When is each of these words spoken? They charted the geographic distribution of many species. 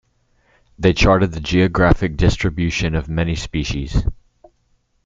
They 0.79 0.93
charted 0.93 1.31
the 1.33 1.39
geographic 1.39 2.17
distribution 2.17 2.95
of 2.95 3.07
many 3.07 3.35
species. 3.35 4.01